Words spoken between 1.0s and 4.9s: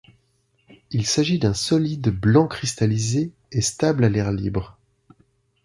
s'agit d'un solide blanc cristallisé et stable à l'air libre.